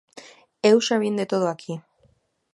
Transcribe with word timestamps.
Eu 0.69 0.77
xa 0.85 0.95
vin 1.03 1.15
de 1.19 1.29
todo 1.31 1.45
aquí. 1.49 1.73